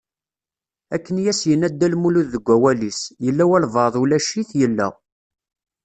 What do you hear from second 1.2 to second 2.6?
i as-yenna dda Lmulud deg